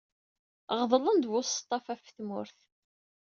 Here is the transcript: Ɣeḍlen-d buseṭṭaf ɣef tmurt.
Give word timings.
Ɣeḍlen-d 0.79 1.23
buseṭṭaf 1.31 1.85
ɣef 1.89 2.05
tmurt. 2.17 2.57